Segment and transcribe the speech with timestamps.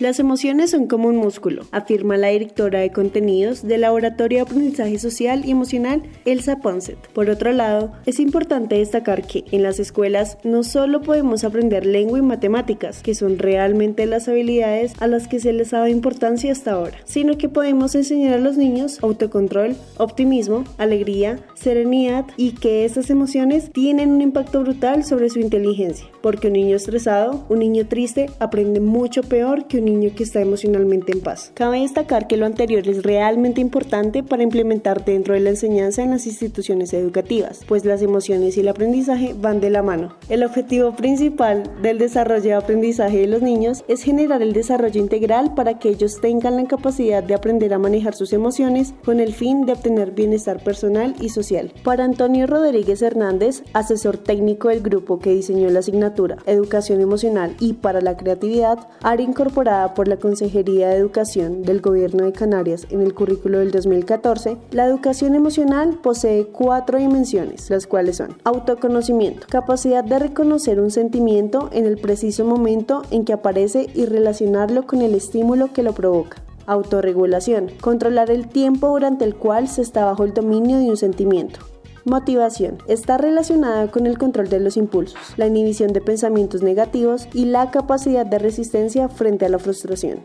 [0.00, 4.98] Las emociones son como un músculo, afirma la directora de contenidos del Laboratorio de Aprendizaje
[4.98, 6.96] Social y Emocional, Elsa Ponset.
[7.12, 12.18] Por otro lado, es importante destacar que en las escuelas no solo podemos aprender lengua
[12.18, 16.50] y matemáticas, que son realmente las habilidades a las que se les ha dado importancia
[16.50, 22.86] hasta ahora, sino que podemos enseñar a los niños autocontrol, optimismo, alegría, serenidad y que
[22.86, 27.86] estas emociones tienen un impacto brutal sobre su inteligencia, porque un niño estresado, un niño
[27.86, 31.50] triste, aprende mucho peor que un niño que está emocionalmente en paz.
[31.54, 36.10] Cabe destacar que lo anterior es realmente importante para implementar dentro de la enseñanza en
[36.10, 40.14] las instituciones educativas, pues las emociones y el aprendizaje van de la mano.
[40.28, 45.54] El objetivo principal del desarrollo de aprendizaje de los niños es generar el desarrollo integral
[45.54, 49.66] para que ellos tengan la capacidad de aprender a manejar sus emociones con el fin
[49.66, 51.72] de obtener bienestar personal y social.
[51.82, 57.74] Para Antonio Rodríguez Hernández, asesor técnico del grupo que diseñó la asignatura Educación Emocional y
[57.74, 63.00] para la Creatividad, área incorporada por la Consejería de Educación del Gobierno de Canarias en
[63.00, 70.04] el currículo del 2014, la educación emocional posee cuatro dimensiones, las cuales son autoconocimiento, capacidad
[70.04, 75.14] de reconocer un sentimiento en el preciso momento en que aparece y relacionarlo con el
[75.14, 76.42] estímulo que lo provoca.
[76.66, 81.69] Autorregulación, controlar el tiempo durante el cual se está bajo el dominio de un sentimiento.
[82.04, 82.78] Motivación.
[82.88, 87.70] Está relacionada con el control de los impulsos, la inhibición de pensamientos negativos y la
[87.70, 90.20] capacidad de resistencia frente a la frustración.